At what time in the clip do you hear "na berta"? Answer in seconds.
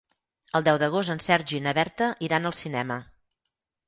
1.65-2.07